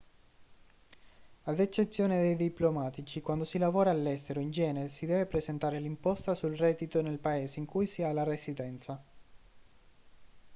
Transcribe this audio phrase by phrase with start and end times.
[1.43, 6.55] ad eccezione dei diplomatici quando si lavora all'estero in genere si deve presentare l'imposta sul
[6.55, 9.03] reddito nel paese in cui si ha la residenza